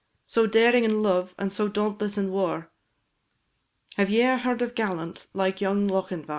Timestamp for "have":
3.97-4.09